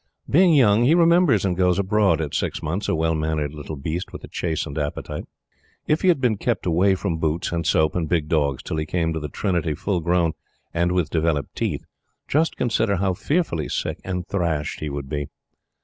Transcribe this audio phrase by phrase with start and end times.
[0.27, 4.11] Being young, he remembers and goes abroad, at six months, a well mannered little beast
[4.11, 5.25] with a chastened appetite.
[5.85, 8.87] If he had been kept away from boots, and soap, and big dogs till he
[8.87, 10.33] came to the trinity full grown
[10.73, 11.85] and with developed teeth,
[12.27, 15.27] just consider how fearfully sick and thrashed he would be!